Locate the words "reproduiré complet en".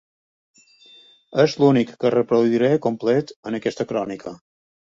2.15-3.59